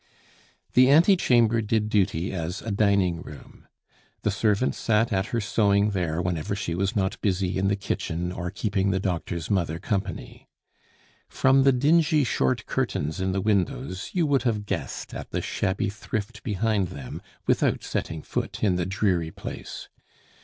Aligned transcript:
The 0.73 0.89
ante 0.89 1.15
chamber 1.15 1.61
did 1.61 1.87
duty 1.87 2.33
as 2.33 2.63
a 2.63 2.71
dining 2.71 3.21
room. 3.21 3.67
The 4.23 4.31
servant 4.31 4.73
sat 4.73 5.13
at 5.13 5.27
her 5.27 5.39
sewing 5.39 5.91
there 5.91 6.19
whenever 6.23 6.55
she 6.55 6.73
was 6.73 6.95
not 6.95 7.21
busy 7.21 7.55
in 7.59 7.67
the 7.67 7.75
kitchen 7.75 8.31
or 8.31 8.49
keeping 8.49 8.89
the 8.89 8.99
doctor's 8.99 9.51
mother 9.51 9.77
company. 9.77 10.49
From 11.29 11.61
the 11.65 11.71
dingy 11.71 12.23
short 12.23 12.65
curtains 12.65 13.21
in 13.21 13.31
the 13.31 13.41
windows 13.41 14.09
you 14.11 14.25
would 14.25 14.41
have 14.41 14.65
guessed 14.65 15.13
at 15.13 15.29
the 15.29 15.39
shabby 15.39 15.91
thrift 15.91 16.41
behind 16.41 16.87
them 16.87 17.21
without 17.45 17.83
setting 17.83 18.23
foot 18.23 18.63
in 18.63 18.77
the 18.77 18.87
dreary 18.87 19.29
place. 19.29 19.87